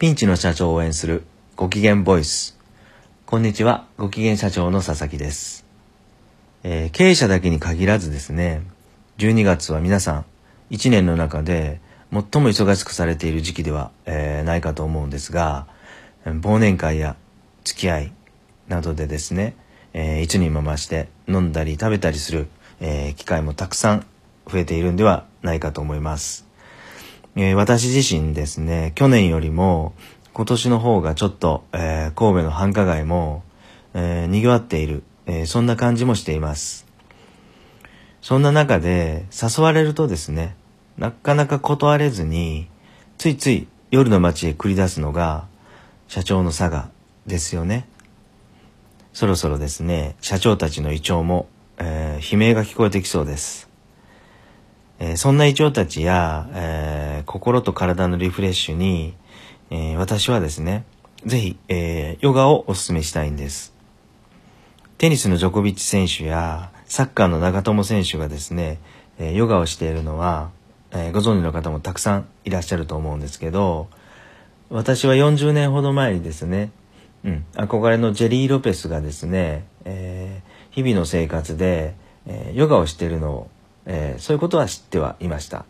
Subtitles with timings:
[0.00, 1.24] ピンチの社長を応援する
[1.56, 2.58] ご機嫌ボイス。
[3.26, 5.66] こんにちは、ご機嫌社長の佐々木です。
[6.62, 8.62] えー経営者だけに限らずですね、
[9.18, 10.24] 12月は皆さん、
[10.70, 15.66] 1年の中で最も忙しくされている時期では、えーないかと思うんですが、
[16.24, 17.16] 忘年会や
[17.64, 18.12] 付き合い
[18.68, 19.54] などでですね、
[19.92, 22.48] えー一人回して飲んだり食べたりする、
[22.80, 24.06] えー機会もたくさん
[24.50, 26.49] 増えているんではないかと思います。
[27.36, 29.94] えー私自身ですね、去年よりも
[30.32, 33.44] 今年の方がちょっと、えー神戸の繁華街も、
[33.94, 36.86] えー賑わっている、えそんな感じもしています。
[38.20, 40.56] そんな中で誘われるとですね、
[40.98, 42.68] なかなか断れずに、
[43.16, 45.46] ついつい夜の街へ繰り出すのが
[46.08, 46.90] 社長の差が
[47.26, 47.86] ですよね。
[49.12, 53.69] そろそろですね、社長たちの胃腸も、えー悲鳴が聞こえてきそうです。
[55.00, 59.14] えーそんな胃腸たちや、えー心と体のリフレッシュに、
[59.70, 60.84] えー私はですね、
[61.26, 63.74] ぜひ、えヨガをお勧めしたいんです。
[64.98, 68.78] テニスのジョコビッチ選手や、サッカーの長友選手がですね、
[69.18, 70.50] えヨガをしているのは、
[70.92, 73.88] えご存知の方もたくさんいらっしゃると思うんですけど、
[74.68, 76.70] 私は40年ほど前にですね、
[77.24, 81.94] うん、憧れのジェリー・ロペスがですね、えー日々の生活で、
[82.26, 83.50] えヨガをしているのを、
[83.86, 85.64] えーそういうことは知ってはいました。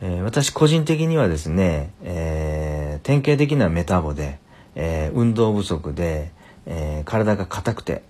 [0.00, 4.38] えー私個人的にはですね、えー典型的なメタボで、
[4.74, 6.32] えー運動不足で、
[6.66, 8.02] えー体が硬くて、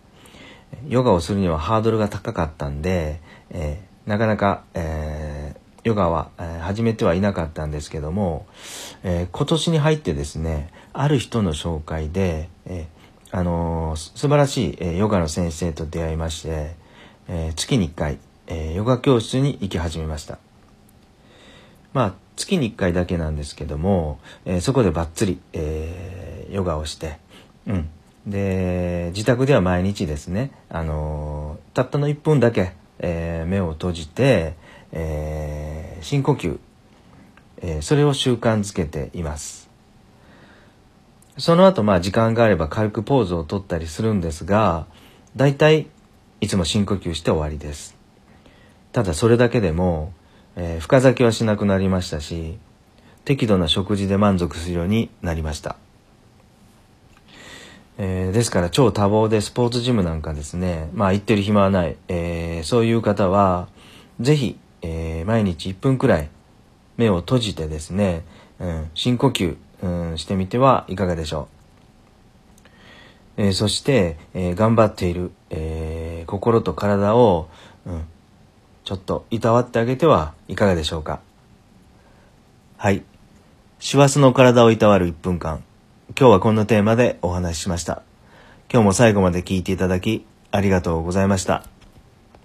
[0.88, 8.46] ヨガをするにはハードルが高かったんで、えーなかなか、えーヨガは、えー始めてはいなかったんですけども、
[9.02, 13.02] えー今年に入ってですね、ある人の紹介で、えー
[13.34, 16.74] あのす素晴らしい、えーヨガの先生と出会いまして、
[17.28, 18.18] えー月に1回、
[18.52, 20.38] えーヨガ教室に行き始めました。
[21.94, 27.18] まあ、月に1回だけなんですけども、えーそこでバッツリ、えーヨガをして、
[27.66, 27.88] うん。
[28.26, 34.54] で、自宅では毎日ですね、あのーたったの1分だけ、えー目を閉じて、
[34.92, 36.58] えー深呼吸、
[37.58, 39.70] えーそれを習慣づけています。
[41.38, 44.86] その後、まあ、時間があれば軽くポーズをとったりするんですが、
[45.34, 45.86] 大体、
[46.42, 48.01] いつも深呼吸して終わりです。
[48.92, 50.12] ただそれだけでも、
[50.54, 52.58] えー深酒はしなくなりましたし、
[53.24, 55.76] 適度な食事で満足するようになりました。
[57.96, 63.68] えーですから超多忙でスポーツジムなんかですね、まあ行ってる暇はない、えーそういう方は、
[64.20, 66.28] ぜひ、えー毎日1分くらい
[66.98, 68.22] 目を閉じてですね、
[68.60, 71.48] うん、深呼吸、うん、してみてはいかがでしょ
[73.38, 73.42] う。
[73.44, 77.48] えそして、え頑張っている、え心と体を、
[77.86, 78.04] うん、
[78.84, 81.20] ちょっといたわってあげてはいかがでしょうか。
[82.76, 83.02] はい。
[83.78, 85.62] 師走の体をいたわる1分間。
[86.18, 88.02] 今日はこんなテーマでお話ししました。
[88.72, 91.71] 今日も最後まで聞いていただきありがとうございました。